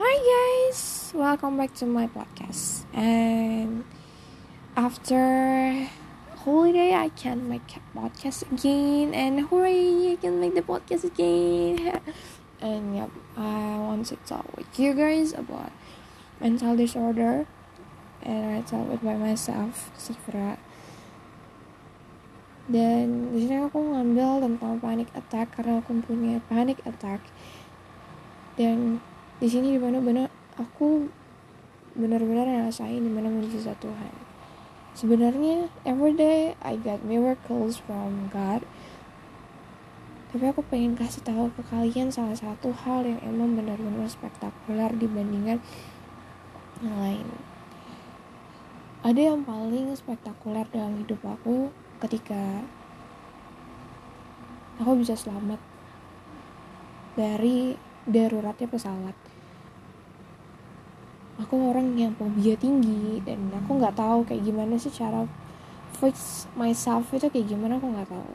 Hi 0.00 0.16
guys, 0.16 1.12
welcome 1.12 1.60
back 1.60 1.76
to 1.76 1.84
my 1.84 2.08
podcast. 2.08 2.88
And 2.96 3.84
after 4.72 5.20
holiday, 6.40 6.96
I 6.96 7.12
can 7.12 7.52
make 7.52 7.76
a 7.76 7.84
podcast 7.92 8.48
again, 8.48 9.12
and 9.12 9.44
hooray, 9.52 10.16
I 10.16 10.16
can 10.16 10.40
make 10.40 10.56
the 10.56 10.64
podcast 10.64 11.04
again. 11.04 12.00
and 12.64 12.96
yep, 12.96 13.12
I 13.36 13.76
want 13.76 14.08
to 14.08 14.16
talk 14.24 14.48
with 14.56 14.72
you 14.80 14.96
guys 14.96 15.36
about 15.36 15.68
mental 16.40 16.72
disorder, 16.80 17.44
and 18.24 18.56
I 18.56 18.64
talk 18.64 18.88
it 18.88 19.04
by 19.04 19.20
myself, 19.20 19.92
Sifra. 20.00 20.56
Dan 22.72 23.36
di 23.36 23.44
sini 23.44 23.68
aku 23.68 23.84
ngambil 23.84 24.48
tentang 24.48 24.80
panic 24.80 25.12
attack 25.12 25.60
karena 25.60 25.84
aku 25.84 26.00
punya 26.00 26.40
panic 26.48 26.80
attack. 26.88 27.20
Dan 28.56 29.04
di 29.40 29.48
sini 29.48 29.74
di 29.74 29.80
mana 29.80 29.98
benar 29.98 30.28
aku 30.60 31.08
benar-benar 31.96 32.46
ngerasain 32.46 33.00
di 33.00 33.10
mana 33.10 33.32
mujizat 33.32 33.80
Tuhan 33.80 34.30
sebenarnya 34.94 35.70
everyday 35.86 36.58
I 36.60 36.76
got 36.76 37.06
miracles 37.06 37.78
from 37.78 38.28
God. 38.28 38.66
Tapi 40.30 40.46
aku 40.46 40.62
pengen 40.62 40.94
kasih 40.94 41.26
tahu 41.26 41.50
ke 41.58 41.62
kalian 41.66 42.14
salah 42.14 42.38
satu 42.38 42.70
hal 42.70 43.02
yang 43.02 43.18
emang 43.26 43.58
benar-benar 43.58 44.06
spektakuler 44.06 44.94
dibandingkan 44.94 45.58
yang 46.86 46.96
lain. 47.02 47.26
Ada 49.02 49.34
yang 49.34 49.42
paling 49.42 49.90
spektakuler 49.98 50.68
dalam 50.70 51.02
hidup 51.02 51.18
aku 51.26 51.74
ketika 51.98 52.62
aku 54.78 55.02
bisa 55.02 55.18
selamat 55.18 55.58
dari 57.18 57.74
daruratnya 58.06 58.70
pesawat 58.70 59.16
aku 61.40 61.72
orang 61.72 61.96
yang 61.96 62.12
fobia 62.14 62.54
tinggi 62.54 63.18
dan 63.24 63.48
aku 63.52 63.80
nggak 63.80 63.96
tahu 63.96 64.22
kayak 64.28 64.44
gimana 64.44 64.76
sih 64.76 64.92
cara 64.92 65.24
fix 65.96 66.44
myself 66.56 67.08
itu 67.12 67.26
kayak 67.32 67.48
gimana 67.48 67.80
aku 67.80 67.88
nggak 67.88 68.08
tahu. 68.08 68.32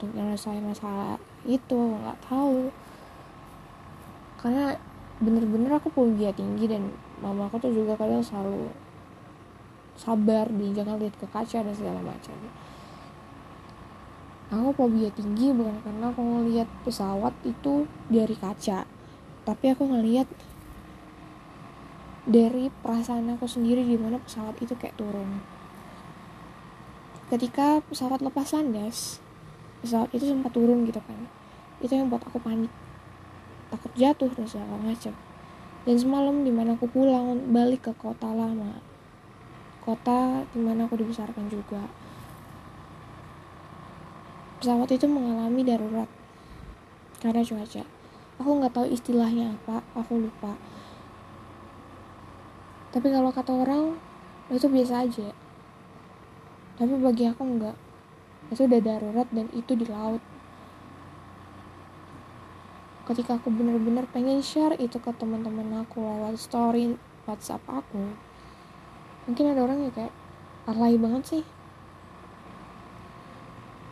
Untuk 0.00 0.10
nyelesain 0.16 0.64
masalah 0.64 1.20
itu 1.44 1.76
nggak 1.76 2.18
tahu. 2.26 2.72
Karena 4.40 4.74
bener-bener 5.22 5.78
aku 5.78 5.92
fobia 5.92 6.34
tinggi 6.34 6.66
dan 6.66 6.90
mama 7.22 7.46
aku 7.46 7.62
tuh 7.62 7.72
juga 7.72 7.94
kadang 7.94 8.24
selalu 8.24 8.72
sabar 9.94 10.50
di 10.50 10.74
jangan 10.74 10.98
lihat 10.98 11.14
ke 11.20 11.26
kaca 11.30 11.62
dan 11.62 11.74
segala 11.76 12.00
macam. 12.02 12.34
Aku 14.52 14.68
fobia 14.74 15.08
tinggi 15.14 15.54
bukan 15.54 15.80
karena 15.80 16.12
aku 16.12 16.20
ngelihat 16.20 16.68
pesawat 16.84 17.32
itu 17.46 17.88
dari 18.12 18.36
kaca 18.36 18.84
tapi 19.42 19.74
aku 19.74 19.90
ngelihat 19.90 20.30
dari 22.22 22.70
perasaan 22.70 23.34
aku 23.34 23.50
sendiri 23.50 23.82
di 23.82 23.98
mana 23.98 24.22
pesawat 24.22 24.54
itu 24.62 24.78
kayak 24.78 24.94
turun. 24.94 25.42
Ketika 27.26 27.82
pesawat 27.90 28.22
lepas 28.22 28.54
landas, 28.54 29.18
pesawat 29.82 30.06
itu 30.14 30.30
sempat 30.30 30.54
turun 30.54 30.86
gitu 30.86 31.02
kan. 31.02 31.26
Itu 31.82 31.98
yang 31.98 32.06
buat 32.06 32.22
aku 32.22 32.38
panik. 32.38 32.70
Takut 33.74 33.90
jatuh 33.98 34.30
dan 34.38 34.46
segala 34.46 34.78
macam. 34.78 35.16
Dan 35.82 35.96
semalam 35.98 36.46
di 36.46 36.52
mana 36.54 36.78
aku 36.78 36.86
pulang 36.86 37.50
balik 37.50 37.90
ke 37.90 37.92
kota 37.98 38.30
lama. 38.30 38.78
Kota 39.82 40.46
di 40.54 40.62
mana 40.62 40.86
aku 40.86 40.94
dibesarkan 41.02 41.50
juga. 41.50 41.82
Pesawat 44.62 44.94
itu 44.94 45.10
mengalami 45.10 45.66
darurat 45.66 46.06
karena 47.18 47.42
cuaca. 47.42 47.82
Aku 48.38 48.50
nggak 48.62 48.70
tahu 48.70 48.86
istilahnya 48.86 49.58
apa, 49.58 49.82
aku 49.98 50.22
lupa 50.22 50.54
tapi 52.92 53.08
kalau 53.08 53.32
kata 53.32 53.52
orang 53.56 53.96
itu 54.52 54.68
biasa 54.68 55.08
aja. 55.08 55.32
Tapi 56.76 56.92
bagi 57.00 57.24
aku 57.24 57.42
enggak. 57.42 57.76
Itu 58.52 58.68
udah 58.68 58.80
darurat 58.84 59.28
dan 59.32 59.48
itu 59.56 59.72
di 59.72 59.88
laut. 59.88 60.20
Ketika 63.08 63.40
aku 63.40 63.48
bener-bener 63.48 64.04
pengen 64.12 64.44
share 64.44 64.76
itu 64.76 65.00
ke 65.00 65.10
teman-teman 65.16 65.82
aku 65.82 66.04
lewat 66.04 66.38
story 66.38 66.94
WhatsApp 67.26 67.62
aku 67.66 68.14
mungkin 69.22 69.54
ada 69.54 69.62
orang 69.62 69.86
yang 69.86 69.94
kayak 69.94 70.14
alay 70.66 70.94
banget 70.98 71.22
sih. 71.26 71.44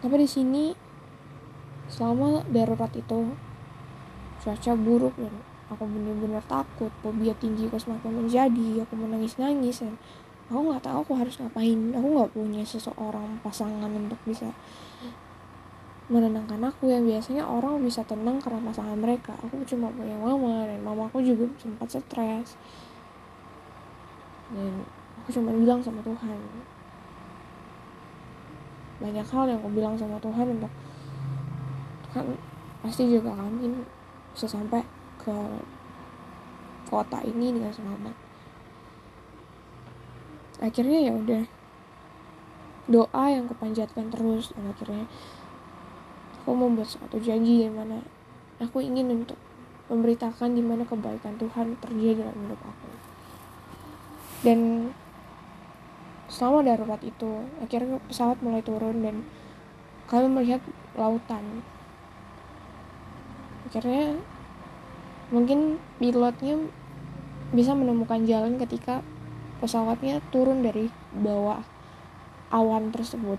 Tapi 0.00 0.14
di 0.16 0.28
sini 0.28 0.64
selama 1.90 2.46
darurat 2.48 2.90
itu 2.94 3.34
cuaca 4.40 4.72
buruk 4.78 5.14
dan 5.20 5.34
aku 5.70 5.86
bener-bener 5.86 6.42
takut 6.50 6.90
fobia 7.00 7.30
tinggi 7.38 7.70
aku 7.70 7.78
semakin 7.78 8.26
menjadi. 8.26 8.82
Aku 8.82 8.98
menangis 8.98 9.38
nangis 9.38 9.80
dan 9.80 9.94
aku 10.50 10.60
nggak 10.66 10.82
tahu 10.82 10.98
aku 11.06 11.12
harus 11.14 11.38
ngapain. 11.38 11.78
Aku 11.94 12.06
nggak 12.18 12.30
punya 12.34 12.62
seseorang 12.66 13.38
pasangan 13.46 13.88
untuk 13.88 14.18
bisa 14.26 14.50
menenangkan 16.10 16.58
aku. 16.66 16.90
Yang 16.90 17.04
biasanya 17.16 17.46
orang 17.46 17.78
bisa 17.86 18.02
tenang 18.02 18.42
karena 18.42 18.58
pasangan 18.66 18.98
mereka. 18.98 19.32
Aku 19.46 19.62
cuma 19.62 19.88
punya 19.94 20.18
mama 20.18 20.66
dan 20.66 20.82
mama 20.82 21.06
aku 21.06 21.22
juga 21.22 21.46
sempat 21.62 21.86
stres. 21.86 22.58
Dan 24.50 24.82
aku 25.22 25.30
cuma 25.30 25.54
bilang 25.54 25.78
sama 25.78 26.02
Tuhan. 26.02 26.38
Banyak 29.00 29.24
hal 29.24 29.44
yang 29.48 29.58
aku 29.62 29.70
bilang 29.72 29.94
sama 29.96 30.18
Tuhan 30.20 30.44
untuk 30.60 30.68
Tuhan 32.10 32.26
pasti 32.82 33.06
juga 33.06 33.32
kami 33.32 33.70
bisa 34.34 34.50
sampai 34.50 34.82
ke 35.20 35.36
kota 36.88 37.20
ini 37.22 37.52
dengan 37.52 37.72
selamat 37.76 38.16
akhirnya 40.64 40.98
ya 41.08 41.12
udah 41.12 41.42
doa 42.90 43.24
yang 43.30 43.44
kupanjatkan 43.46 44.08
terus 44.10 44.50
dan 44.56 44.72
akhirnya 44.72 45.04
aku 46.40 46.50
membuat 46.56 46.88
suatu 46.88 47.20
janji 47.20 47.68
yang 47.68 47.76
mana 47.76 48.00
aku 48.60 48.84
ingin 48.84 49.24
untuk 49.24 49.38
memberitakan 49.90 50.54
di 50.54 50.62
mana 50.62 50.86
kebaikan 50.86 51.34
Tuhan 51.34 51.74
terjadi 51.82 52.22
dalam 52.22 52.36
hidup 52.46 52.60
aku. 52.62 52.88
Dan 54.46 54.60
selama 56.30 56.62
darurat 56.62 57.02
itu 57.02 57.50
akhirnya 57.58 57.98
pesawat 58.06 58.38
mulai 58.38 58.62
turun 58.62 59.02
dan 59.02 59.26
kami 60.06 60.30
melihat 60.30 60.62
lautan. 60.94 61.66
Akhirnya 63.66 64.22
mungkin 65.30 65.78
pilotnya 66.02 66.58
bisa 67.50 67.74
menemukan 67.74 68.22
jalan 68.26 68.58
ketika 68.58 69.02
pesawatnya 69.58 70.22
turun 70.30 70.62
dari 70.62 70.90
bawah 71.14 71.62
awan 72.50 72.90
tersebut. 72.90 73.38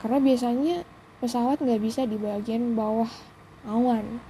Karena 0.00 0.18
biasanya 0.20 0.76
pesawat 1.20 1.60
nggak 1.60 1.82
bisa 1.82 2.08
di 2.08 2.16
bagian 2.16 2.72
bawah 2.72 3.08
awan. 3.68 4.20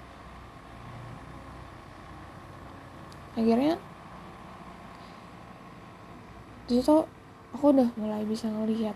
Akhirnya 3.38 3.78
di 6.66 6.82
situ 6.82 7.06
aku 7.54 7.72
udah 7.72 7.88
mulai 7.96 8.26
bisa 8.26 8.50
ngelihat 8.50 8.92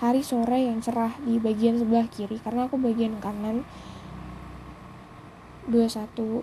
hari 0.00 0.24
sore 0.24 0.64
yang 0.64 0.80
cerah 0.80 1.12
di 1.24 1.36
bagian 1.36 1.76
sebelah 1.76 2.08
kiri 2.08 2.40
karena 2.40 2.68
aku 2.68 2.80
bagian 2.80 3.20
kanan 3.20 3.64
21 5.70 6.42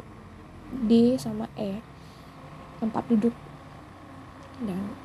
D 0.87 1.19
sama 1.19 1.51
E. 1.59 1.83
Tempat 2.79 3.03
duduk. 3.11 3.35
Dan 4.63 4.95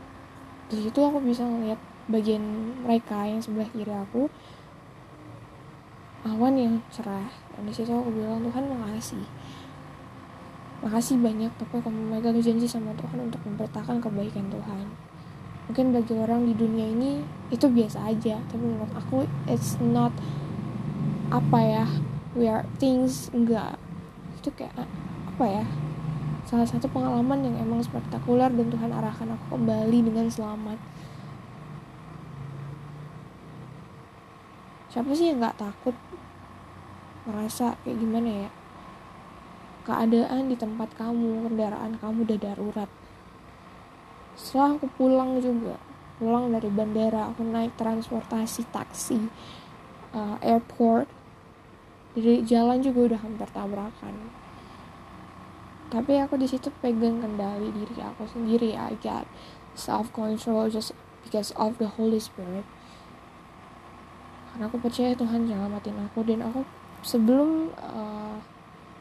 di 0.72 0.88
situ 0.88 0.98
aku 1.02 1.20
bisa 1.20 1.44
ngeliat 1.44 1.78
bagian 2.08 2.42
mereka 2.82 3.26
yang 3.26 3.42
sebelah 3.42 3.68
kiri 3.70 3.92
aku. 3.92 4.30
Awan 6.26 6.54
yang 6.54 6.74
cerah. 6.94 7.28
Dan 7.54 7.66
di 7.66 7.74
situ 7.74 7.90
aku 7.90 8.10
bilang 8.14 8.42
Tuhan 8.46 8.64
makasih. 8.70 9.26
Makasih 10.82 11.18
banyak 11.22 11.52
tapi 11.58 11.78
aku 11.78 11.90
memegang 11.90 12.38
janji 12.42 12.66
sama 12.66 12.90
Tuhan 12.98 13.30
untuk 13.30 13.42
memberitakan 13.46 14.02
kebaikan 14.02 14.50
Tuhan. 14.50 14.86
Mungkin 15.70 15.94
bagi 15.94 16.14
orang 16.18 16.42
di 16.42 16.54
dunia 16.58 16.90
ini 16.90 17.22
itu 17.54 17.70
biasa 17.70 18.10
aja. 18.10 18.38
Tapi 18.50 18.62
menurut 18.62 18.90
aku 18.94 19.26
it's 19.46 19.78
not 19.78 20.10
apa 21.30 21.58
ya. 21.62 21.86
We 22.32 22.48
are 22.48 22.64
things 22.80 23.28
enggak 23.30 23.76
itu 24.42 24.50
kayak 24.58 24.74
apa 25.30 25.44
ya 25.46 25.64
salah 26.42 26.66
satu 26.66 26.90
pengalaman 26.90 27.46
yang 27.46 27.56
emang 27.62 27.78
spektakuler 27.78 28.50
dan 28.50 28.66
Tuhan 28.66 28.90
arahkan 28.90 29.38
aku 29.38 29.54
kembali 29.54 29.98
dengan 30.02 30.26
selamat. 30.26 30.74
Siapa 34.90 35.08
sih 35.14 35.30
yang 35.30 35.38
nggak 35.38 35.62
takut 35.62 35.94
merasa 37.24 37.78
kayak 37.86 37.96
gimana 38.02 38.28
ya? 38.44 38.50
Keadaan 39.86 40.50
di 40.50 40.58
tempat 40.58 40.90
kamu 40.98 41.46
kendaraan 41.46 42.02
kamu 42.02 42.26
udah 42.26 42.38
darurat. 42.42 42.90
Setelah 44.34 44.74
aku 44.74 44.90
pulang 44.98 45.38
juga 45.38 45.78
pulang 46.18 46.50
dari 46.54 46.70
bandara 46.70 47.30
aku 47.30 47.42
naik 47.42 47.74
transportasi 47.74 48.66
taksi 48.70 49.18
uh, 50.14 50.38
airport 50.38 51.21
dari 52.12 52.44
jalan 52.44 52.84
juga 52.84 53.12
udah 53.12 53.20
hampir 53.20 53.48
tabrakan. 53.52 54.14
Tapi 55.92 56.12
aku 56.20 56.40
di 56.40 56.48
situ 56.48 56.72
pegang 56.80 57.20
kendali 57.20 57.68
diri 57.68 58.00
aku 58.00 58.24
sendiri 58.24 58.72
I 58.72 58.96
self 59.76 60.08
control 60.12 60.72
just 60.72 60.96
because 61.24 61.52
of 61.56 61.76
the 61.76 61.88
Holy 61.88 62.20
Spirit. 62.20 62.64
Karena 64.52 64.68
aku 64.68 64.76
percaya 64.80 65.16
Tuhan 65.16 65.48
nyelamatin 65.48 65.96
aku 66.04 66.24
dan 66.24 66.44
aku 66.44 66.64
sebelum 67.00 67.72
uh, 67.80 68.36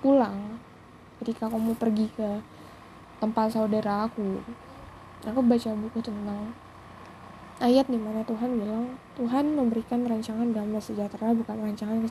pulang 0.02 0.58
ketika 1.22 1.46
aku 1.46 1.58
mau 1.62 1.78
pergi 1.78 2.10
ke 2.18 2.42
tempat 3.22 3.54
saudara 3.54 4.10
aku 4.10 4.42
aku 5.22 5.40
baca 5.46 5.69
buku 5.78 6.02
tentang 6.02 6.50
ayat 7.62 7.86
di 7.86 8.02
mana 8.02 8.25
Tuhan 8.25 8.58
bilang 8.58 8.98
Tuhan 9.13 9.54
memberikan 9.54 10.02
rancangan 10.10 10.50
damai 10.50 10.81
sejahtera 10.81 11.30
bukan 11.38 11.62
rancangan 11.62 12.10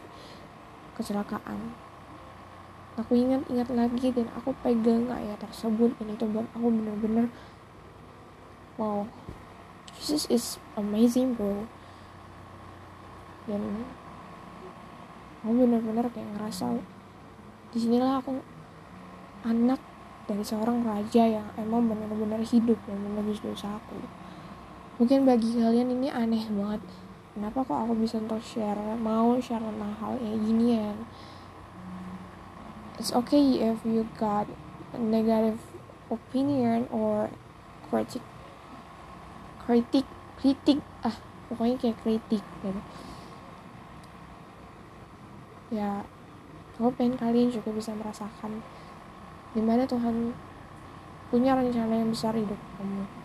kecelakaan. 1.00 1.72
Aku 3.00 3.16
ingat-ingat 3.16 3.72
lagi 3.72 4.12
dan 4.12 4.28
aku 4.36 4.52
pegang 4.60 5.08
ayat 5.08 5.40
tersebut 5.40 5.96
dan 5.96 6.12
itu 6.12 6.28
buat 6.28 6.44
aku 6.52 6.68
bener-bener 6.68 7.32
wow 8.76 9.08
Jesus 10.00 10.24
is 10.32 10.46
amazing 10.80 11.36
bro. 11.36 11.64
Dan 13.44 13.84
aku 15.44 15.52
bener-bener 15.56 16.08
kayak 16.12 16.28
ngerasa 16.36 16.76
di 17.70 17.78
sinilah 17.78 18.20
aku 18.20 18.40
anak 19.44 19.80
dari 20.24 20.44
seorang 20.44 20.84
raja 20.86 21.26
yang 21.26 21.46
emang 21.60 21.90
bener-bener 21.90 22.40
hidup 22.44 22.80
dan 22.88 22.96
menebus 23.00 23.44
dosa 23.44 23.76
aku. 23.76 23.98
Mungkin 25.00 25.24
bagi 25.24 25.56
kalian 25.56 25.92
ini 25.96 26.08
aneh 26.12 26.44
banget 26.48 26.80
kenapa 27.34 27.62
kok 27.62 27.78
aku 27.86 27.94
bisa 27.94 28.18
untuk 28.18 28.42
share? 28.42 28.78
Mau 28.98 29.38
share 29.38 29.62
tentang 29.62 29.94
hal 30.02 30.12
kayak 30.18 30.38
gini 30.42 30.66
ya? 30.78 30.90
It's 32.98 33.14
okay 33.16 33.40
if 33.62 33.80
you 33.86 34.04
got 34.18 34.50
negative 34.98 35.62
opinion 36.10 36.90
or 36.90 37.30
critic 37.86 38.22
kritik 39.62 40.06
kritik 40.34 40.82
ah 41.06 41.14
pokoknya 41.46 41.76
kayak 41.78 41.98
kritik 42.02 42.42
gitu. 42.42 42.80
Ya 45.70 46.02
aku 46.80 46.90
pengen 46.96 47.20
kalian 47.20 47.52
juga 47.52 47.70
bisa 47.70 47.94
merasakan 47.94 48.64
di 49.54 49.62
mana 49.62 49.86
Tuhan 49.86 50.32
punya 51.30 51.54
rencana 51.54 51.94
yang 51.94 52.10
besar 52.10 52.34
hidup 52.34 52.58
kamu 52.78 53.19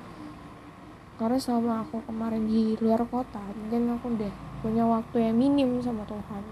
karena 1.16 1.40
selama 1.40 1.88
aku 1.88 2.04
kemarin 2.04 2.44
di 2.44 2.76
luar 2.84 3.00
kota 3.08 3.40
mungkin 3.56 3.96
aku 3.96 4.12
udah 4.20 4.34
punya 4.60 4.84
waktu 4.84 5.18
yang 5.32 5.36
minim 5.40 5.80
sama 5.80 6.04
Tuhan. 6.04 6.44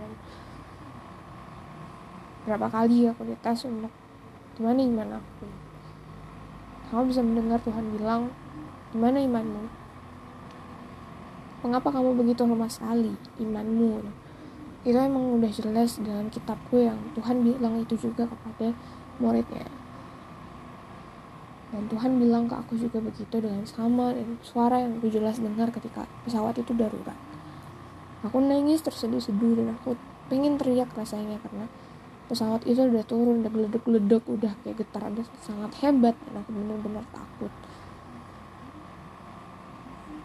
Berapa 2.44 2.68
kali 2.72 3.08
aku 3.08 3.28
dites 3.28 3.68
untuk 3.68 3.92
gimana 4.56 4.80
iman 4.80 5.10
aku 5.20 5.64
kamu 6.94 7.10
bisa 7.10 7.26
mendengar 7.26 7.58
Tuhan 7.66 7.86
bilang 7.98 8.30
gimana 8.94 9.18
imanmu? 9.18 9.66
Mengapa 11.66 11.90
kamu 11.90 12.22
begitu 12.22 12.46
lemah 12.46 12.70
sekali 12.70 13.18
imanmu? 13.42 14.06
Itu 14.86 15.02
emang 15.02 15.42
udah 15.42 15.50
jelas 15.50 15.98
dalam 15.98 16.30
kitabku 16.30 16.86
yang 16.86 17.02
Tuhan 17.18 17.42
bilang 17.42 17.82
itu 17.82 17.98
juga 17.98 18.30
kepada 18.30 18.78
muridnya 19.18 19.83
dan 21.74 21.90
Tuhan 21.90 22.22
bilang 22.22 22.46
ke 22.46 22.54
aku 22.54 22.78
juga 22.78 23.02
begitu 23.02 23.42
dengan 23.42 23.66
sama 23.66 24.14
dan 24.14 24.38
suara 24.46 24.78
yang 24.78 25.02
aku 25.02 25.10
jelas 25.10 25.42
dengar 25.42 25.74
ketika 25.74 26.06
pesawat 26.22 26.54
itu 26.62 26.70
darurat. 26.78 27.18
Aku 28.22 28.38
nangis 28.38 28.86
terseduh-seduh 28.86 29.58
dan 29.58 29.74
aku 29.74 29.98
pengen 30.30 30.62
teriak 30.62 30.94
rasanya 30.94 31.42
karena 31.42 31.66
pesawat 32.30 32.62
itu 32.70 32.78
udah 32.78 33.02
turun 33.10 33.42
udah 33.42 33.52
geledek-geledek 33.52 34.24
udah 34.30 34.54
kayak 34.62 34.86
getar 34.86 35.02
ada 35.10 35.26
sangat 35.42 35.74
hebat 35.82 36.14
dan 36.30 36.34
aku 36.46 36.50
benar-benar 36.54 37.06
takut. 37.10 37.50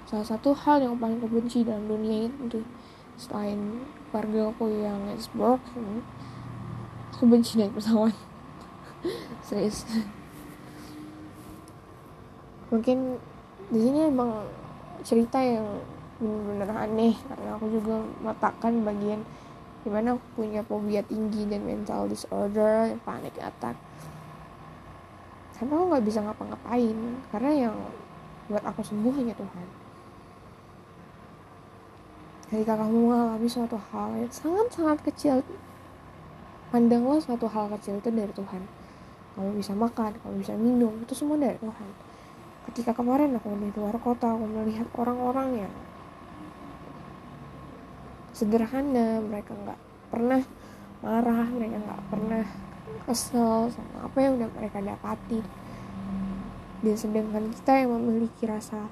Salah 0.05 0.29
satu 0.29 0.53
hal 0.53 0.85
yang 0.85 1.01
paling 1.01 1.17
aku 1.17 1.33
benci 1.33 1.65
dalam 1.65 1.89
dunia 1.89 2.29
itu 2.29 2.61
selain 3.17 3.89
keluarga 4.13 4.53
aku 4.53 4.69
yang 4.69 5.01
broken 5.33 6.05
aku 7.17 7.25
benci 7.25 7.57
naik 7.57 7.73
pesawat. 7.73 8.13
Serius 9.49 9.89
mungkin 12.69 13.17
di 13.69 13.81
sini 13.81 14.09
emang 14.09 14.45
cerita 15.05 15.41
yang 15.41 15.65
benar-benar 16.19 16.89
aneh 16.89 17.15
karena 17.15 17.55
aku 17.55 17.67
juga 17.71 18.03
meletakkan 18.21 18.83
bagian 18.83 19.21
di 19.87 19.89
mana 19.89 20.19
aku 20.19 20.43
punya 20.43 20.61
fobia 20.67 21.01
tinggi 21.07 21.47
dan 21.47 21.63
mental 21.63 22.11
disorder 22.11 22.99
panic 23.07 23.37
attack. 23.39 23.79
Tapi 25.55 25.71
aku 25.71 25.85
nggak 25.95 26.07
bisa 26.07 26.19
ngapa-ngapain 26.23 26.99
karena 27.31 27.53
yang 27.69 27.77
buat 28.51 28.65
aku 28.67 28.83
sembuh 28.83 29.15
hanya 29.15 29.35
Tuhan. 29.39 29.67
Ketika 32.49 32.75
kamu 32.81 32.97
mengalami 33.13 33.49
suatu 33.49 33.77
hal 33.93 34.17
yang 34.17 34.33
sangat-sangat 34.33 34.99
kecil 35.13 35.45
pandanglah 36.69 37.21
suatu 37.23 37.47
hal 37.49 37.71
kecil 37.79 38.03
itu 38.03 38.11
dari 38.11 38.33
Tuhan. 38.35 38.63
Kamu 39.39 39.55
bisa 39.55 39.71
makan 39.73 40.19
kamu 40.19 40.35
bisa 40.43 40.53
minum 40.59 40.91
itu 40.99 41.15
semua 41.15 41.39
dari 41.39 41.55
Tuhan 41.63 42.08
ketika 42.73 42.93
kemarin 42.93 43.37
aku 43.37 43.53
di 43.59 43.73
luar 43.75 43.97
kota 43.99 44.37
aku 44.37 44.45
melihat 44.45 44.87
orang-orang 44.95 45.67
yang 45.67 45.73
sederhana 48.37 49.19
mereka 49.25 49.51
nggak 49.57 49.81
pernah 50.15 50.43
marah 51.03 51.47
mereka 51.51 51.77
nggak 51.83 52.03
pernah 52.11 52.45
kesel 53.09 53.73
sama 53.73 54.05
apa 54.05 54.19
yang 54.21 54.37
udah 54.41 54.51
mereka 54.53 54.79
dapati. 54.85 55.41
Dan 56.79 56.95
sedangkan 56.95 57.51
kita 57.51 57.73
yang 57.83 57.91
memiliki 57.99 58.47
rasa 58.47 58.87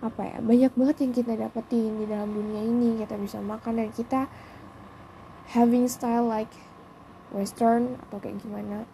apa 0.00 0.24
ya 0.24 0.40
banyak 0.40 0.72
banget 0.72 0.96
yang 1.04 1.12
kita 1.12 1.32
dapetin 1.36 2.00
di 2.00 2.06
dalam 2.08 2.30
dunia 2.32 2.62
ini. 2.64 3.02
Kita 3.02 3.18
bisa 3.20 3.42
makan 3.42 3.84
dan 3.84 3.90
kita 3.92 4.30
having 5.52 5.90
style 5.90 6.24
like 6.24 6.52
western 7.34 8.00
atau 8.08 8.16
kayak 8.22 8.40
gimana. 8.40 8.88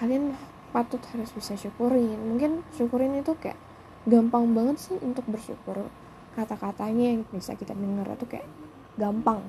Kalian 0.00 0.34
patut 0.70 1.02
harus 1.14 1.30
bisa 1.34 1.58
syukurin. 1.58 2.16
Mungkin 2.16 2.62
syukurin 2.74 3.18
itu 3.18 3.34
kayak 3.38 3.58
gampang 4.06 4.54
banget 4.54 4.76
sih 4.78 4.96
untuk 5.02 5.26
bersyukur. 5.26 5.90
Kata-katanya 6.38 7.18
yang 7.18 7.22
bisa 7.28 7.58
kita 7.58 7.74
dengar 7.74 8.06
itu 8.14 8.26
kayak 8.26 8.46
gampang 8.94 9.42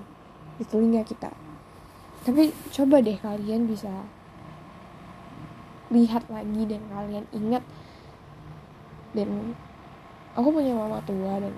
di 0.58 0.66
telinga 0.66 1.06
kita. 1.06 1.30
Tapi 2.26 2.54
coba 2.74 3.02
deh 3.02 3.18
kalian 3.18 3.70
bisa 3.70 3.90
lihat 5.94 6.26
lagi 6.30 6.62
dan 6.66 6.82
kalian 6.90 7.26
ingat. 7.34 7.64
Dan 9.14 9.54
aku 10.34 10.50
punya 10.50 10.74
mama 10.74 11.02
tua 11.06 11.38
dan 11.38 11.54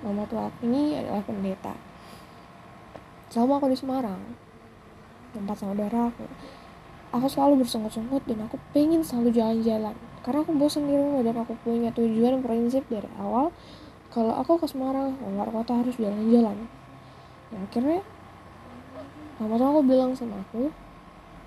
mama 0.00 0.24
tua 0.28 0.48
aku 0.48 0.64
ini 0.64 0.96
adalah 0.96 1.20
pendeta. 1.24 1.76
Selama 3.28 3.60
aku 3.60 3.68
di 3.70 3.78
Semarang. 3.78 4.22
Tempat 5.30 5.62
saudara 5.62 6.10
aku 6.10 6.26
aku 7.10 7.26
selalu 7.26 7.66
bersungut-sungut 7.66 8.22
dan 8.26 8.46
aku 8.46 8.56
pengen 8.70 9.02
selalu 9.02 9.34
jalan-jalan. 9.34 9.94
Karena 10.20 10.38
aku 10.44 10.52
bosan 10.54 10.86
di 10.86 10.94
rumah 10.94 11.22
dan 11.26 11.36
aku 11.42 11.56
punya 11.64 11.90
tujuan 11.90 12.44
prinsip 12.44 12.84
dari 12.86 13.08
awal 13.18 13.50
kalau 14.10 14.34
aku 14.34 14.58
ke 14.58 14.66
Semarang 14.66 15.14
keluar 15.18 15.48
kota 15.50 15.80
harus 15.80 15.94
jalan-jalan. 15.98 16.66
Ya 17.50 17.58
akhirnya 17.62 18.02
mama 19.40 19.54
tua 19.56 19.68
aku 19.72 19.82
bilang 19.86 20.12
sama 20.12 20.36
aku 20.44 20.68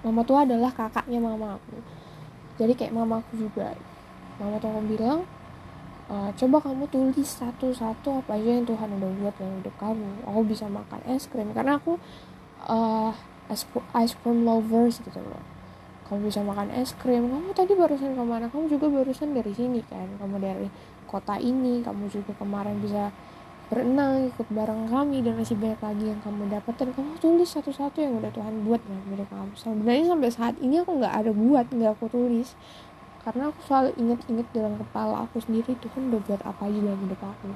mama 0.03 0.22
tua 0.27 0.43
adalah 0.43 0.72
kakaknya 0.72 1.20
mama 1.20 1.60
aku. 1.60 1.75
Jadi 2.60 2.74
kayak 2.75 2.93
mama 2.96 3.24
aku 3.24 3.48
juga. 3.48 3.72
Mama 4.39 4.60
tua 4.60 4.72
aku 4.74 4.84
bilang 4.89 5.20
e, 6.12 6.15
coba 6.36 6.58
kamu 6.60 6.84
tulis 6.91 7.29
satu-satu 7.39 8.24
apa 8.25 8.36
aja 8.36 8.50
yang 8.60 8.67
Tuhan 8.67 8.89
udah 9.00 9.10
buat 9.22 9.36
dalam 9.39 9.55
hidup 9.63 9.75
kamu. 9.79 10.10
Aku 10.27 10.39
bisa 10.43 10.65
makan 10.67 11.00
es 11.08 11.27
krim. 11.32 11.51
Karena 11.55 11.79
aku 11.79 11.96
uh, 12.67 13.12
ice 13.52 14.14
cream 14.22 14.48
lovers 14.48 15.02
gitu 15.04 15.20
loh. 15.20 15.44
Kamu 16.04 16.28
bisa 16.28 16.44
makan 16.44 16.70
es 16.76 16.92
krim 17.00 17.32
kamu 17.32 17.56
tadi 17.56 17.74
barusan 17.74 18.14
ke 18.14 18.24
mana? 18.24 18.46
Kamu 18.52 18.68
juga 18.68 18.92
barusan 18.92 19.34
dari 19.34 19.56
sini 19.56 19.82
kan? 19.88 20.06
Kamu 20.20 20.36
dari 20.38 20.68
kota 21.08 21.40
ini 21.40 21.80
kamu 21.82 22.12
juga 22.12 22.36
kemarin 22.36 22.78
bisa 22.84 23.10
berenang 23.72 24.30
ikut 24.30 24.46
bareng 24.52 24.92
kami 24.92 25.26
dan 25.26 25.40
masih 25.40 25.58
banyak 25.58 25.82
lagi 25.82 26.06
yang 26.12 26.20
kamu 26.22 26.52
dapat. 26.52 26.74
Dan 26.76 26.90
kamu 26.94 27.18
tulis 27.18 27.50
satu-satu 27.50 27.98
yang 28.04 28.20
udah 28.20 28.30
Tuhan 28.36 28.68
buat 28.68 28.84
dalam 28.84 29.04
hidup 29.10 29.30
kamu. 29.32 29.52
Sebenarnya 29.56 30.06
sampai 30.12 30.30
saat 30.30 30.56
ini 30.60 30.76
aku 30.84 30.92
nggak 31.00 31.14
ada 31.24 31.32
buat 31.32 31.66
nggak 31.72 31.92
aku 31.98 32.06
tulis. 32.12 32.54
Karena 33.24 33.48
aku 33.48 33.60
selalu 33.64 33.90
inget-inget 33.96 34.48
dalam 34.52 34.76
kepala 34.76 35.24
aku 35.24 35.40
sendiri 35.40 35.80
Tuhan 35.80 36.12
udah 36.12 36.22
buat 36.28 36.42
apa 36.44 36.62
aja 36.68 36.80
dalam 36.84 37.00
hidup 37.08 37.22
aku. 37.24 37.50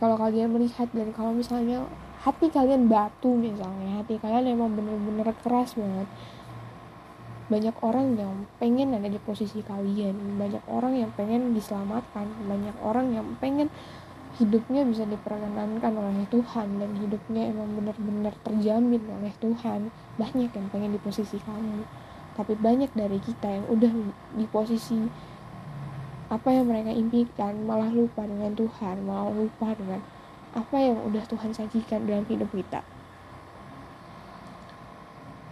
Kalau 0.00 0.16
kalian 0.16 0.50
melihat 0.50 0.88
dan 0.90 1.12
kalau 1.12 1.36
misalnya 1.36 1.84
hati 2.24 2.48
kalian 2.48 2.88
batu 2.88 3.36
misalnya 3.36 4.00
hati 4.00 4.16
kalian 4.16 4.56
emang 4.56 4.72
bener-bener 4.72 5.28
keras 5.44 5.76
banget. 5.76 6.08
Banyak 7.52 7.76
orang 7.84 8.16
yang 8.16 8.48
pengen 8.56 8.96
ada 8.96 9.04
di 9.04 9.20
posisi 9.20 9.60
kalian 9.60 10.40
banyak 10.40 10.64
orang 10.64 10.96
yang 10.96 11.12
pengen 11.12 11.52
diselamatkan 11.52 12.24
banyak 12.48 12.72
orang 12.80 13.12
yang 13.12 13.28
pengen 13.36 13.68
hidupnya 14.40 14.82
bisa 14.88 15.04
diperkenankan 15.04 15.92
oleh 15.94 16.24
Tuhan 16.32 16.80
dan 16.80 16.90
hidupnya 16.98 17.52
emang 17.52 17.76
benar-benar 17.76 18.34
terjamin 18.42 19.04
oleh 19.04 19.30
Tuhan. 19.38 19.92
Banyak 20.16 20.50
yang 20.56 20.66
pengen 20.72 20.96
di 20.96 21.00
posisi 21.04 21.36
kamu 21.44 22.04
tapi 22.34 22.58
banyak 22.58 22.90
dari 22.98 23.18
kita 23.22 23.46
yang 23.46 23.64
udah 23.70 23.92
di 24.34 24.46
posisi 24.50 24.98
apa 26.26 26.50
yang 26.50 26.66
mereka 26.66 26.90
impikan 26.90 27.62
malah 27.62 27.90
lupa 27.94 28.26
dengan 28.26 28.50
Tuhan 28.58 29.06
malah 29.06 29.30
lupa 29.30 29.70
dengan 29.78 30.02
apa 30.54 30.76
yang 30.78 30.98
udah 31.02 31.26
Tuhan 31.26 31.50
sajikan 31.50 32.06
dalam 32.06 32.22
hidup 32.30 32.48
kita? 32.54 32.80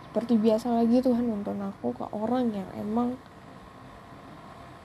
Seperti 0.07 0.39
biasa 0.39 0.71
lagi 0.79 1.03
Tuhan 1.03 1.27
nonton 1.27 1.59
aku 1.59 1.91
ke 1.91 2.07
orang 2.15 2.55
yang 2.55 2.69
emang 2.79 3.19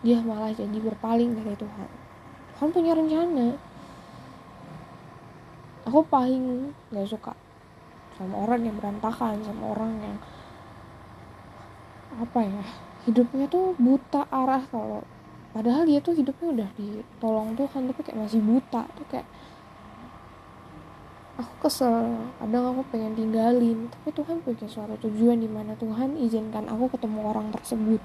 dia 0.02 0.18
malah 0.26 0.50
jadi 0.54 0.78
berpaling 0.82 1.38
dari 1.38 1.54
Tuhan. 1.54 1.90
Tuhan 2.58 2.70
punya 2.74 2.92
rencana. 2.98 3.48
Aku 5.86 6.04
paling 6.10 6.74
gak 6.92 7.08
suka 7.08 7.34
sama 8.18 8.34
orang 8.50 8.66
yang 8.66 8.76
berantakan 8.82 9.38
sama 9.46 9.78
orang 9.78 9.94
yang 10.02 10.18
apa 12.18 12.40
ya 12.42 12.64
hidupnya 13.06 13.46
tuh 13.46 13.78
buta 13.78 14.26
arah 14.34 14.66
kalau 14.74 15.06
padahal 15.54 15.86
dia 15.86 16.02
tuh 16.02 16.18
hidupnya 16.18 16.50
udah 16.50 16.70
ditolong 16.76 17.54
Tuhan 17.54 17.94
tapi 17.94 18.02
kayak 18.02 18.18
masih 18.18 18.42
buta 18.42 18.90
tuh 18.98 19.06
kayak 19.06 19.28
aku 21.38 21.70
kesel. 21.70 22.18
Kadang 22.42 22.74
aku 22.74 22.82
pengen 22.90 23.14
tinggalin. 23.14 23.88
Tapi 23.94 24.10
Tuhan 24.12 24.42
punya 24.42 24.66
suatu 24.66 24.98
tujuan 25.08 25.38
di 25.38 25.50
mana 25.50 25.78
Tuhan 25.78 26.18
izinkan 26.18 26.66
aku 26.66 26.90
ketemu 26.98 27.20
orang 27.30 27.54
tersebut. 27.54 28.02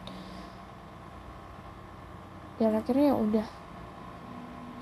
Dan 2.61 2.77
akhirnya 2.77 3.17
ya 3.17 3.17
udah. 3.17 3.47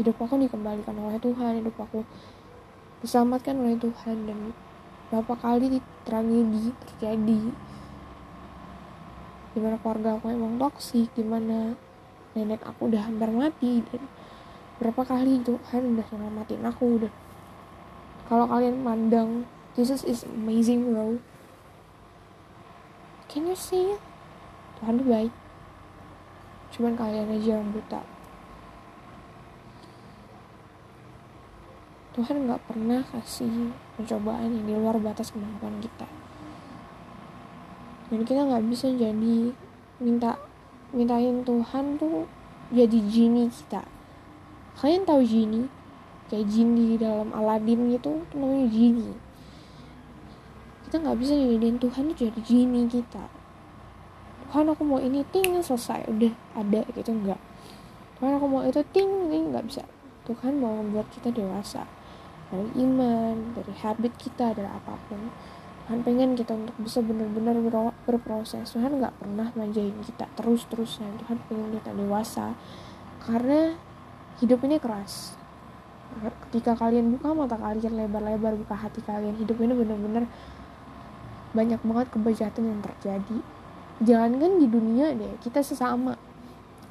Hidup 0.02 0.16
aku 0.18 0.34
dikembalikan 0.42 0.98
oleh 0.98 1.22
Tuhan. 1.22 1.62
Hidup 1.62 1.76
aku 1.78 2.02
diselamatkan 3.06 3.54
oleh 3.54 3.78
Tuhan. 3.78 4.16
Dan 4.26 4.38
berapa 5.14 5.34
kali 5.38 5.78
tragedi 6.02 6.74
terjadi. 6.74 7.42
Di 9.50 9.58
mana 9.58 9.78
keluarga 9.78 10.18
aku 10.18 10.26
emang 10.34 10.58
toksik. 10.58 11.14
Di 11.14 11.22
mana 11.22 11.78
nenek 12.34 12.66
aku 12.66 12.90
udah 12.90 13.06
hampir 13.06 13.30
mati. 13.30 13.86
Dan 13.86 14.02
berapa 14.82 15.06
kali 15.06 15.38
Tuhan 15.46 15.94
udah 15.94 16.06
nyelamatin 16.10 16.66
aku. 16.66 16.86
Udah 16.98 17.29
kalau 18.30 18.46
kalian 18.46 18.86
mandang 18.86 19.42
Jesus 19.74 20.06
is 20.06 20.22
amazing 20.22 20.94
bro. 20.94 21.18
Can 23.26 23.50
you 23.50 23.58
see? 23.58 23.94
It? 23.94 24.02
Tuhan 24.78 25.02
tuh 25.02 25.08
baik. 25.10 25.34
Cuman 26.70 26.94
kalian 26.94 27.30
aja 27.30 27.58
yang 27.58 27.74
buta. 27.74 28.02
Tuhan 32.14 32.46
nggak 32.46 32.62
pernah 32.70 33.02
kasih 33.10 33.74
pencobaan 33.98 34.50
yang 34.50 34.66
di 34.66 34.74
luar 34.78 34.98
batas 35.02 35.34
kemampuan 35.34 35.82
kita. 35.82 36.06
Dan 38.10 38.22
kita 38.22 38.46
nggak 38.46 38.66
bisa 38.66 38.90
jadi 38.94 39.54
minta 39.98 40.38
mintain 40.94 41.42
Tuhan 41.42 41.98
tuh 41.98 42.30
jadi 42.74 42.98
genie 43.10 43.50
kita. 43.50 43.86
Kalian 44.78 45.02
tahu 45.02 45.22
genie 45.22 45.79
kayak 46.30 46.46
genie 46.46 46.94
di 46.94 46.96
dalam 47.02 47.34
Aladin 47.34 47.90
gitu 47.90 48.22
itu 48.22 48.34
namanya 48.38 48.66
genie. 48.70 49.14
Kita 50.86 50.96
nggak 51.02 51.18
bisa 51.18 51.34
jadiin 51.34 51.78
Tuhan 51.82 52.02
tuh 52.14 52.16
jadi 52.16 52.40
genie 52.46 52.86
kita. 52.86 53.24
Tuhan 54.46 54.66
aku 54.70 54.82
mau 54.86 55.02
ini 55.02 55.26
ting 55.34 55.58
selesai. 55.58 56.06
Udah 56.06 56.34
ada 56.54 56.82
gitu 56.90 57.10
enggak 57.10 57.38
Tuhan 58.18 58.36
aku 58.38 58.46
mau 58.46 58.62
itu 58.62 58.78
ting 58.94 59.10
ting 59.26 59.50
nggak 59.50 59.66
bisa. 59.66 59.82
Tuhan 60.30 60.62
mau 60.62 60.78
membuat 60.78 61.10
kita 61.10 61.34
dewasa. 61.34 61.90
Dari 62.50 62.66
iman 62.78 63.54
dari 63.58 63.74
habit 63.82 64.14
kita 64.14 64.54
dari 64.54 64.70
apa 64.70 64.94
pun. 65.10 65.34
Tuhan 65.86 66.06
pengen 66.06 66.38
kita 66.38 66.54
untuk 66.54 66.78
bisa 66.78 67.02
benar-benar 67.02 67.58
berproses. 68.06 68.70
Tuhan 68.70 69.02
nggak 69.02 69.18
pernah 69.18 69.50
manjain 69.58 69.98
kita 70.06 70.30
terus-terusnya. 70.38 71.10
Tuhan 71.26 71.42
pengen 71.50 71.74
kita 71.82 71.90
dewasa. 71.90 72.54
Karena 73.18 73.74
hidup 74.38 74.62
ini 74.62 74.78
keras 74.78 75.40
ketika 76.48 76.74
kalian 76.76 77.14
buka 77.16 77.32
mata 77.32 77.56
kalian 77.56 77.94
lebar-lebar 77.96 78.58
buka 78.58 78.74
hati 78.76 79.00
kalian 79.06 79.38
hidup 79.38 79.56
ini 79.62 79.72
benar-benar 79.72 80.24
banyak 81.54 81.80
banget 81.82 82.06
kebejatan 82.12 82.64
yang 82.66 82.80
terjadi. 82.82 83.38
Jangan 84.00 84.32
kan 84.38 84.52
di 84.58 84.66
dunia 84.66 85.14
deh 85.14 85.34
kita 85.40 85.62
sesama. 85.62 86.18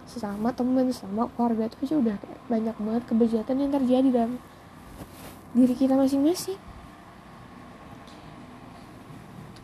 Sesama 0.10 0.50
temen 0.50 0.90
sesama 0.90 1.30
keluarga 1.38 1.70
itu 1.70 1.78
aja 1.86 1.96
udah 2.02 2.18
banyak 2.50 2.76
banget 2.82 3.04
kebejatan 3.06 3.56
yang 3.62 3.72
terjadi 3.72 4.08
dalam 4.10 4.34
diri 5.54 5.76
kita 5.78 5.94
masing-masing. 5.94 6.58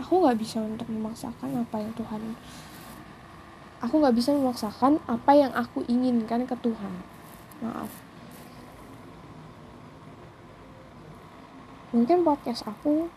Aku 0.05 0.21
nggak 0.21 0.37
bisa 0.37 0.61
untuk 0.61 0.85
memaksakan 0.85 1.65
apa 1.65 1.81
yang 1.81 1.93
Tuhan 1.97 2.21
aku 3.81 4.01
nggak 4.01 4.17
bisa 4.17 4.33
memaksakan 4.33 4.97
apa 5.05 5.31
yang 5.37 5.53
aku 5.53 5.85
inginkan 5.85 6.49
ke 6.49 6.57
Tuhan. 6.61 6.93
Maaf 7.61 8.04
mungkin 11.95 12.27
podcast 12.27 12.67
aku 12.67 13.07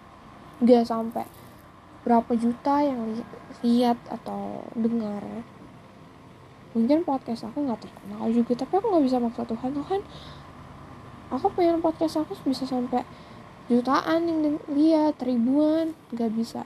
nggak 0.62 0.86
sampai 0.86 1.26
berapa 2.06 2.30
juta 2.38 2.78
yang 2.86 3.10
li 3.10 3.22
lihat 3.66 3.98
atau 4.06 4.62
dengar. 4.78 5.26
Mungkin 6.78 7.02
podcast 7.02 7.50
aku 7.50 7.66
nggak 7.66 7.82
terkenal 7.82 8.30
juga 8.30 8.54
tapi 8.54 8.72
aku 8.78 8.86
nggak 8.86 9.04
bisa 9.10 9.18
maksa 9.18 9.42
Tuhan. 9.42 9.70
Tuhan 9.74 10.00
aku 11.34 11.46
pengen 11.58 11.82
podcast 11.82 12.22
aku 12.22 12.38
bisa 12.46 12.62
sampai 12.70 13.02
jutaan 13.68 14.30
yang 14.30 14.56
lihat 14.70 15.18
ribuan 15.20 15.92
gak 16.16 16.32
bisa. 16.32 16.64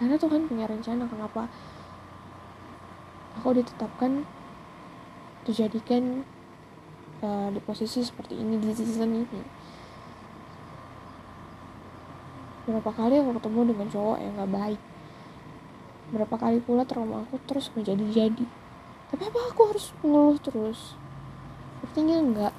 Karena 0.00 0.16
Tuhan 0.16 0.48
punya 0.48 0.64
rencana 0.64 1.04
kenapa 1.04 1.52
aku 3.36 3.60
ditetapkan 3.60 4.24
dijadikan 5.44 6.24
uh, 7.20 7.52
di 7.52 7.60
posisi 7.60 8.00
seperti 8.00 8.40
ini 8.40 8.56
di 8.56 8.72
season 8.72 9.12
ini 9.12 9.63
berapa 12.64 12.90
kali 12.90 13.20
aku 13.20 13.36
ketemu 13.36 13.60
dengan 13.72 13.86
cowok 13.92 14.18
yang 14.20 14.32
gak 14.40 14.52
baik? 14.52 14.80
Berapa 16.12 16.34
kali 16.36 16.58
pula 16.64 16.82
trauma 16.88 17.24
aku 17.24 17.36
terus 17.44 17.68
menjadi-jadi? 17.76 18.44
Tapi 19.12 19.22
apa 19.28 19.40
aku 19.52 19.60
harus 19.68 19.92
mengeluh 20.00 20.38
terus? 20.40 20.96
Sepertinya 21.80 22.16
enggak 22.20 22.54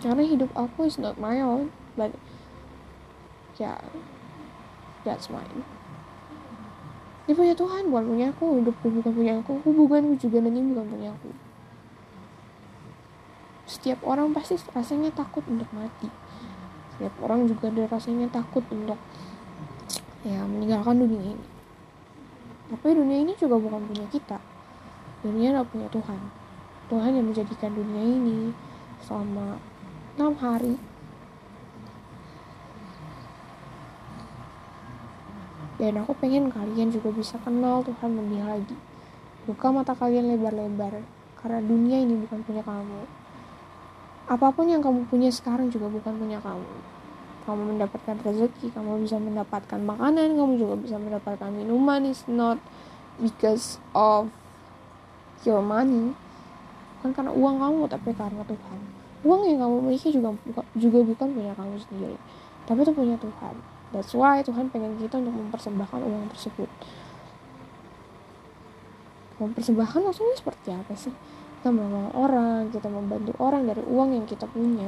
karena 0.00 0.22
hidup 0.22 0.52
aku 0.52 0.86
is 0.86 1.00
not 1.00 1.16
my 1.16 1.40
own 1.40 1.72
but 1.96 2.12
yeah 3.56 3.80
that's 5.04 5.32
mine. 5.32 5.64
Ini 7.26 7.34
punya 7.34 7.54
Tuhan 7.58 7.90
bukan 7.90 8.04
punya 8.06 8.26
aku. 8.30 8.62
Hidupku 8.62 8.86
bukan 8.86 9.10
punya 9.10 9.34
aku. 9.42 9.58
Hubunganku 9.66 10.14
juga 10.14 10.38
nanti 10.38 10.62
bukan 10.62 10.86
punya 10.86 11.10
aku. 11.10 11.30
Setiap 13.66 13.98
orang 14.06 14.30
pasti 14.30 14.54
rasanya 14.70 15.10
takut 15.10 15.42
untuk 15.50 15.66
mati 15.74 16.06
setiap 16.96 17.12
orang 17.20 17.44
juga 17.44 17.68
ada 17.68 17.84
rasanya 17.92 18.24
takut 18.32 18.64
untuk 18.72 18.96
ya 20.24 20.40
meninggalkan 20.48 20.96
dunia 20.96 21.36
ini. 21.36 21.46
Tapi 22.72 22.96
dunia 22.96 23.20
ini 23.20 23.36
juga 23.36 23.60
bukan 23.60 23.84
punya 23.84 24.08
kita. 24.08 24.40
Dunia 25.20 25.52
adalah 25.52 25.68
punya 25.68 25.92
Tuhan. 25.92 26.16
Tuhan 26.88 27.20
yang 27.20 27.28
menjadikan 27.28 27.76
dunia 27.76 28.00
ini 28.00 28.56
selama 29.04 29.60
enam 30.16 30.32
hari. 30.40 30.80
Dan 35.76 36.00
aku 36.00 36.16
pengen 36.16 36.48
kalian 36.48 36.88
juga 36.88 37.12
bisa 37.12 37.36
kenal 37.44 37.84
Tuhan 37.84 38.16
lebih 38.16 38.40
lagi. 38.40 38.76
Buka 39.44 39.68
mata 39.68 39.92
kalian 39.92 40.32
lebar-lebar. 40.32 41.04
Karena 41.36 41.60
dunia 41.60 42.00
ini 42.00 42.24
bukan 42.24 42.40
punya 42.40 42.64
kamu 42.64 43.25
apa 44.26 44.46
pun 44.50 44.66
yang 44.66 44.82
kamu 44.82 45.06
punya 45.06 45.30
sekarang 45.30 45.70
juga 45.70 45.86
bukan 45.86 46.14
punya 46.18 46.38
kamu. 46.42 46.72
Kamu 47.46 47.62
mendapatkan 47.74 48.16
rezeki 48.26 48.74
kamu 48.74 49.06
bisa 49.06 49.22
mendapatkan 49.22 49.78
makanan 49.78 50.34
kamu 50.34 50.52
juga 50.58 50.74
bisa 50.82 50.96
mendapatkan 50.98 51.50
minuman. 51.54 52.02
Is 52.10 52.26
not 52.26 52.58
because 53.22 53.78
of 53.94 54.26
your 55.46 55.62
money. 55.62 56.10
Bukan 56.98 57.10
karena 57.14 57.30
uang 57.30 57.56
kamu 57.62 57.82
tapi 57.86 58.10
karena 58.18 58.42
Tuhan. 58.42 58.78
Uang 59.22 59.46
yang 59.46 59.62
kamu 59.62 59.76
miliki 59.86 60.10
juga 60.10 60.34
juga 60.74 60.98
bukan 61.06 61.28
punya 61.34 61.54
kamu 61.54 61.78
sendiri 61.86 62.18
tapi 62.66 62.82
itu 62.82 62.92
punya 62.92 63.16
Tuhan. 63.16 63.54
That's 63.94 64.12
why 64.12 64.42
Tuhan 64.42 64.68
pengen 64.74 64.98
kita 64.98 65.22
untuk 65.22 65.34
mempersembahkan 65.38 66.02
uang 66.02 66.34
tersebut. 66.34 66.66
Mempersembahkan 69.38 70.00
maksudnya 70.02 70.34
seperti 70.34 70.68
apa 70.74 70.92
sih 70.98 71.14
kita 71.66 71.74
menolong 71.74 72.14
orang 72.14 72.70
kita 72.70 72.86
membantu 72.86 73.34
orang 73.42 73.66
dari 73.66 73.82
uang 73.82 74.14
yang 74.14 74.22
kita 74.22 74.46
punya. 74.46 74.86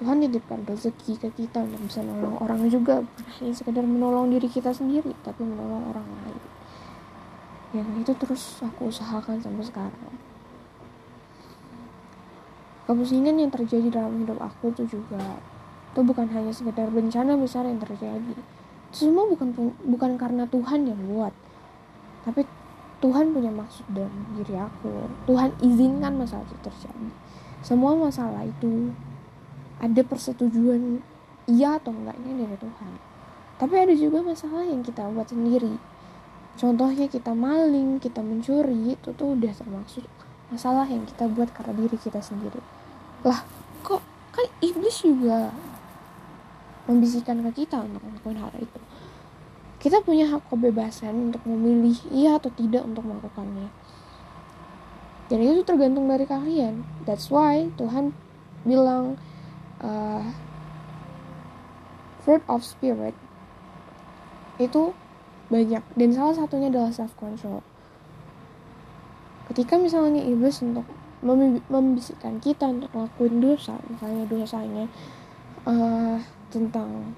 Tuhan 0.00 0.24
titipkan 0.24 0.64
rezeki 0.64 1.20
ke 1.20 1.28
kita 1.36 1.68
untuk 1.68 1.84
bisa 1.84 2.00
menolong 2.00 2.40
orang 2.40 2.64
juga. 2.72 3.04
Bukan 3.04 3.28
hanya 3.28 3.52
sekedar 3.52 3.84
menolong 3.84 4.32
diri 4.32 4.48
kita 4.48 4.72
sendiri 4.72 5.12
tapi 5.20 5.44
menolong 5.44 5.92
orang 5.92 6.08
lain. 6.08 6.40
Yang 7.76 8.08
itu 8.08 8.12
terus 8.24 8.42
aku 8.64 8.88
usahakan 8.88 9.36
sampai 9.44 9.68
sekarang. 9.68 10.16
Kepusingan 12.88 13.36
yang 13.36 13.52
terjadi 13.52 14.00
dalam 14.00 14.16
hidup 14.16 14.40
aku 14.40 14.72
itu 14.72 14.96
juga 14.96 15.44
itu 15.92 16.00
bukan 16.00 16.24
hanya 16.32 16.56
sekedar 16.56 16.88
bencana 16.88 17.36
besar 17.36 17.68
yang 17.68 17.84
terjadi. 17.84 18.32
Itu 18.88 19.12
semua 19.12 19.28
bukan 19.28 19.52
bukan 19.84 20.16
karena 20.16 20.48
Tuhan 20.48 20.88
yang 20.88 21.04
buat 21.04 21.36
tapi 22.24 22.48
Tuhan 23.04 23.36
punya 23.36 23.52
maksud 23.52 23.84
dalam 23.92 24.16
diri 24.32 24.56
aku. 24.56 25.04
Tuhan 25.28 25.52
izinkan 25.60 26.16
masalah 26.16 26.48
itu 26.48 26.56
terjadi. 26.64 27.08
Semua 27.60 27.92
masalah 27.92 28.48
itu 28.48 28.96
ada 29.76 30.00
persetujuan 30.00 31.04
iya 31.44 31.76
atau 31.76 31.92
enggaknya 31.92 32.48
dari 32.48 32.56
Tuhan. 32.56 32.92
Tapi 33.60 33.74
ada 33.76 33.92
juga 33.92 34.24
masalah 34.24 34.64
yang 34.64 34.80
kita 34.80 35.04
buat 35.12 35.28
sendiri. 35.28 35.76
Contohnya 36.56 37.04
kita 37.04 37.36
maling 37.36 38.00
kita 38.00 38.24
mencuri 38.24 38.96
itu 38.96 39.12
tuh 39.12 39.36
udah 39.36 39.52
termasuk 39.52 40.08
masalah 40.48 40.88
yang 40.88 41.04
kita 41.04 41.28
buat 41.28 41.52
karena 41.52 41.76
diri 41.76 42.00
kita 42.00 42.24
sendiri. 42.24 42.64
Lah 43.20 43.44
kok 43.84 44.00
kan 44.32 44.48
iblis 44.64 45.04
juga 45.04 45.52
membisikkan 46.88 47.44
ke 47.52 47.68
kita 47.68 47.84
untuk 47.84 48.00
melakukan 48.00 48.48
hal 48.48 48.52
itu 48.56 48.80
kita 49.84 50.00
punya 50.00 50.24
hak 50.32 50.48
kebebasan 50.48 51.28
untuk 51.28 51.44
memilih 51.44 51.92
iya 52.08 52.40
atau 52.40 52.48
tidak 52.48 52.88
untuk 52.88 53.04
melakukannya. 53.04 53.68
Dan 55.28 55.38
itu 55.44 55.60
tergantung 55.60 56.08
dari 56.08 56.24
kalian. 56.24 56.88
That's 57.04 57.28
why 57.28 57.68
Tuhan 57.76 58.16
bilang 58.64 59.20
uh, 59.84 60.24
fruit 62.24 62.40
of 62.48 62.64
spirit 62.64 63.12
itu 64.56 64.96
banyak. 65.52 65.84
Dan 65.92 66.16
salah 66.16 66.32
satunya 66.32 66.72
adalah 66.72 66.88
self 66.88 67.12
control 67.20 67.60
ketika 69.54 69.76
misalnya 69.76 70.24
iblis 70.24 70.58
untuk 70.64 70.88
membisikkan 71.68 72.40
kita 72.40 72.68
untuk 72.68 72.90
melakukan 72.92 73.38
dosa 73.40 73.74
misalnya 73.88 74.24
dosanya 74.28 74.84
uh, 75.64 76.20
tentang 76.52 77.16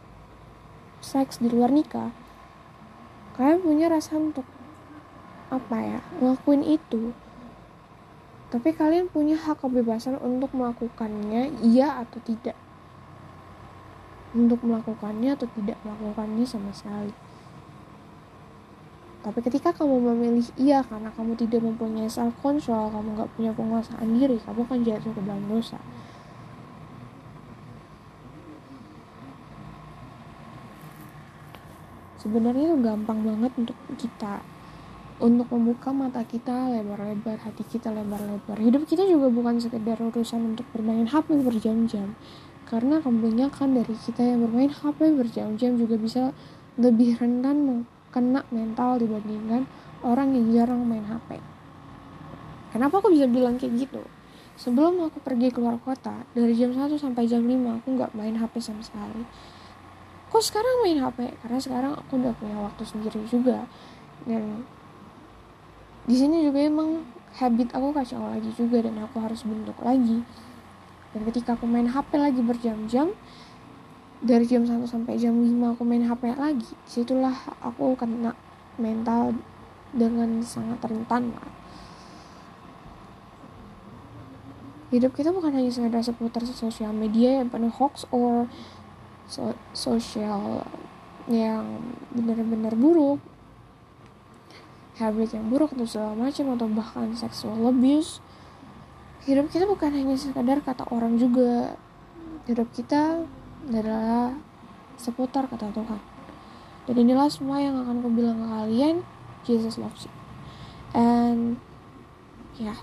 seks 1.02 1.42
di 1.42 1.50
luar 1.50 1.73
nikah 1.73 2.11
kalian 3.36 3.60
punya 3.60 3.86
rasa 3.92 4.16
untuk 4.16 4.44
apa 5.52 5.76
ya? 5.78 6.00
Ngelakuin 6.18 6.64
itu. 6.64 7.12
Tapi 8.50 8.72
kalian 8.72 9.12
punya 9.12 9.36
hak 9.36 9.60
kebebasan 9.60 10.16
untuk 10.22 10.50
melakukannya 10.56 11.60
iya 11.60 12.00
atau 12.00 12.18
tidak. 12.24 12.56
Untuk 14.32 14.62
melakukannya 14.64 15.36
atau 15.36 15.48
tidak 15.52 15.76
melakukannya 15.84 16.46
sama 16.48 16.72
sekali. 16.72 17.12
Tapi 19.26 19.42
ketika 19.42 19.74
kamu 19.74 20.14
memilih 20.14 20.46
iya 20.54 20.86
karena 20.86 21.10
kamu 21.10 21.34
tidak 21.34 21.58
mempunyai 21.58 22.06
self 22.06 22.30
control, 22.38 22.94
kamu 22.94 23.18
nggak 23.18 23.30
punya 23.34 23.50
penguasaan 23.50 24.06
diri, 24.14 24.38
kamu 24.38 24.62
akan 24.62 24.78
jatuh 24.86 25.10
ke 25.10 25.22
dalam 25.26 25.42
dosa. 25.50 25.82
Sebenarnya 32.26 32.75
itu 32.75 32.83
gampang 32.83 33.23
banget 33.23 33.54
untuk 33.54 33.78
kita 33.95 34.42
untuk 35.23 35.47
membuka 35.54 35.95
mata 35.95 36.26
kita 36.26 36.75
lebar-lebar, 36.75 37.38
hati 37.38 37.62
kita 37.64 37.95
lebar-lebar. 37.95 38.59
Hidup 38.59 38.83
kita 38.85 39.06
juga 39.06 39.30
bukan 39.30 39.62
sekedar 39.62 39.95
urusan 40.02 40.59
untuk 40.59 40.66
bermain 40.75 41.06
HP 41.06 41.38
berjam-jam. 41.40 42.18
Karena 42.66 42.99
kebanyakan 42.99 43.78
dari 43.78 43.95
kita 43.95 44.26
yang 44.26 44.42
bermain 44.42 44.75
HP 44.75 45.14
berjam-jam 45.14 45.78
juga 45.78 45.95
bisa 45.97 46.35
lebih 46.76 47.14
rentan 47.16 47.87
kena 48.11 48.42
mental 48.50 48.99
dibandingkan 48.99 49.71
orang 50.02 50.35
yang 50.35 50.50
jarang 50.50 50.83
main 50.83 51.06
HP. 51.06 51.38
Kenapa 52.75 52.99
aku 52.99 53.14
bisa 53.14 53.30
bilang 53.30 53.56
kayak 53.56 53.87
gitu? 53.87 54.02
Sebelum 54.59 54.99
aku 54.99 55.23
pergi 55.23 55.49
keluar 55.54 55.78
kota, 55.78 56.26
dari 56.35 56.52
jam 56.59 56.75
1 56.75 56.90
sampai 56.99 57.25
jam 57.30 57.47
5 57.47 57.54
aku 57.80 57.88
nggak 57.95 58.12
main 58.18 58.37
HP 58.37 58.61
sama 58.61 58.83
sekali. 58.83 59.25
Kok 60.30 60.42
sekarang 60.42 60.83
main 60.83 60.99
HP? 61.00 61.33
Karena 61.42 61.59
sekarang 61.62 61.92
aku 61.95 62.18
udah 62.18 62.35
punya 62.37 62.56
waktu 62.59 62.83
sendiri 62.83 63.23
juga. 63.30 63.64
Dan 64.26 64.66
di 66.06 66.17
sini 66.19 66.47
juga 66.47 66.62
emang 66.62 67.02
habit 67.36 67.75
aku 67.75 67.95
kacau 67.95 68.23
lagi 68.30 68.50
juga 68.54 68.82
dan 68.82 68.99
aku 69.02 69.23
harus 69.23 69.43
bentuk 69.47 69.78
lagi. 69.82 70.23
Dan 71.15 71.21
ketika 71.30 71.54
aku 71.54 71.65
main 71.65 71.89
HP 71.89 72.19
lagi 72.19 72.43
berjam-jam, 72.43 73.15
dari 74.25 74.49
jam 74.49 74.65
1 74.65 74.80
sampai 74.89 75.21
jam 75.21 75.36
5 75.36 75.76
aku 75.76 75.82
main 75.84 76.08
HP 76.08 76.32
lagi 76.41 76.73
situlah 76.89 77.36
aku 77.60 77.93
kena 78.00 78.32
mental 78.80 79.36
dengan 79.93 80.41
sangat 80.41 80.80
rentan 80.89 81.36
lah 81.36 81.52
hidup 84.89 85.12
kita 85.12 85.34
bukan 85.34 85.52
hanya 85.52 85.69
sekedar 85.69 86.00
seputar 86.00 86.41
sosial 86.49 86.97
media 86.97 87.43
yang 87.43 87.52
penuh 87.52 87.73
hoax 87.75 88.08
or 88.08 88.49
so 89.26 89.54
sosial 89.75 90.62
yang 91.26 91.82
benar-benar 92.15 92.78
buruk 92.78 93.19
habit 94.97 95.34
yang 95.34 95.50
buruk 95.50 95.75
atau 95.76 95.84
segala 95.84 96.15
macam 96.15 96.54
atau 96.56 96.67
bahkan 96.71 97.10
sexual 97.12 97.58
abuse 97.67 98.23
hidup 99.26 99.50
kita 99.50 99.67
bukan 99.67 99.91
hanya 99.91 100.15
sekadar 100.15 100.62
kata 100.62 100.86
orang 100.95 101.19
juga 101.19 101.75
hidup 102.47 102.71
kita 102.71 103.26
adalah 103.67 104.30
seputar 104.97 105.50
kata 105.50 105.75
Tuhan. 105.75 106.00
Dan 106.86 106.95
inilah 107.02 107.26
semua 107.26 107.58
yang 107.58 107.75
akan 107.82 107.99
aku 107.99 108.10
bilang 108.15 108.39
ke 108.39 108.47
kalian, 108.47 108.97
Jesus 109.43 109.76
loves 109.76 110.06
you. 110.06 110.15
And 110.95 111.58
ya, 112.56 112.73
yeah, 112.73 112.78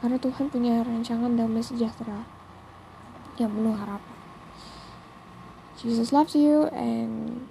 karena 0.00 0.18
Tuhan 0.18 0.50
punya 0.50 0.82
rancangan 0.82 1.36
damai 1.36 1.62
sejahtera 1.62 2.24
yang 3.36 3.52
penuh 3.52 3.76
harapan. 3.76 4.11
Jesus 5.82 6.14
loves 6.14 6.38
you 6.38 6.70
and 6.70 7.42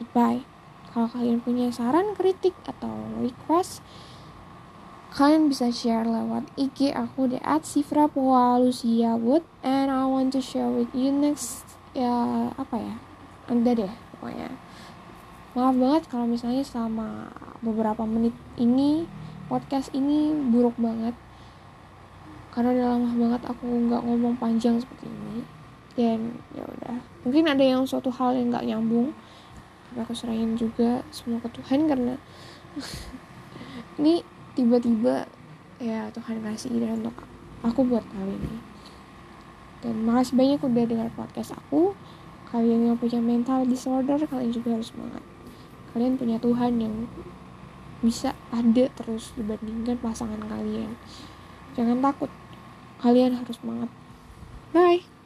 goodbye. 0.00 0.40
Kalau 0.88 1.04
kalian 1.04 1.44
punya 1.44 1.68
saran, 1.68 2.16
kritik, 2.16 2.56
atau 2.64 2.88
request, 3.20 3.84
kalian 5.12 5.52
bisa 5.52 5.68
share 5.68 6.08
lewat 6.08 6.48
IG 6.56 6.96
aku 6.96 7.28
di 7.28 7.36
@sifrapoalusiawood 7.44 9.44
and 9.60 9.92
I 9.92 10.08
want 10.08 10.32
to 10.32 10.40
share 10.40 10.72
with 10.72 10.88
you 10.96 11.12
next 11.12 11.68
ya 11.92 12.48
apa 12.56 12.80
ya 12.80 12.96
anda 13.52 13.76
deh 13.76 13.92
pokoknya. 14.16 14.56
Maaf 15.52 15.76
banget 15.76 16.08
kalau 16.08 16.24
misalnya 16.24 16.64
selama 16.64 17.36
beberapa 17.60 18.08
menit 18.08 18.32
ini 18.56 19.04
podcast 19.52 19.92
ini 19.92 20.32
buruk 20.48 20.80
banget. 20.80 21.12
Karena 22.50 22.74
udah 22.74 22.86
lama 22.96 23.10
banget 23.14 23.42
aku 23.46 23.66
nggak 23.66 24.02
ngomong 24.08 24.34
panjang 24.40 24.80
seperti 24.80 25.06
ini 25.06 25.29
dan 26.00 26.40
ya 26.56 26.64
udah. 26.64 26.96
Mungkin 27.28 27.44
ada 27.44 27.60
yang 27.60 27.84
suatu 27.84 28.08
hal 28.08 28.32
yang 28.32 28.48
nggak 28.48 28.64
nyambung. 28.64 29.12
Tapi 29.90 29.98
aku 30.00 30.16
serahin 30.16 30.56
juga 30.56 31.04
semua 31.12 31.42
ke 31.44 31.52
Tuhan 31.60 31.84
karena 31.84 32.14
ini 34.00 34.24
tiba-tiba 34.56 35.28
ya 35.76 36.08
Tuhan 36.14 36.40
kasih 36.40 36.72
ide 36.72 36.88
untuk 36.88 37.12
aku 37.60 37.84
buat 37.84 38.04
kali 38.08 38.32
ini. 38.32 38.58
Dan 39.84 40.04
makasih 40.08 40.36
banyak 40.36 40.60
udah 40.64 40.84
dengar 40.88 41.08
podcast 41.12 41.52
aku. 41.52 41.92
Kalian 42.48 42.90
yang 42.90 42.96
punya 42.98 43.20
mental 43.20 43.62
disorder 43.68 44.18
kalian 44.24 44.50
juga 44.50 44.74
harus 44.74 44.90
semangat. 44.90 45.22
Kalian 45.92 46.16
punya 46.16 46.36
Tuhan 46.40 46.80
yang 46.80 46.94
bisa 48.00 48.32
ada 48.48 48.88
terus 48.96 49.36
dibandingkan 49.36 50.00
pasangan 50.00 50.40
kalian. 50.48 50.96
Jangan 51.76 52.00
takut. 52.00 52.32
Kalian 53.00 53.36
harus 53.36 53.56
semangat. 53.60 53.90
Bye 54.72 55.19